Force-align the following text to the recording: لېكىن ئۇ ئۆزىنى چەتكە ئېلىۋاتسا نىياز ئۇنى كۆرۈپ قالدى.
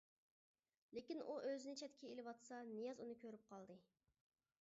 لېكىن 0.97 1.19
ئۇ 1.25 1.35
ئۆزىنى 1.49 1.75
چەتكە 1.81 2.09
ئېلىۋاتسا 2.13 2.63
نىياز 2.71 3.03
ئۇنى 3.05 3.19
كۆرۈپ 3.25 3.45
قالدى. 3.53 3.77